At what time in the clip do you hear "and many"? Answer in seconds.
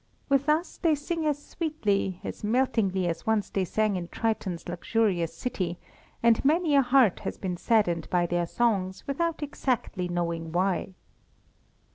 6.23-6.73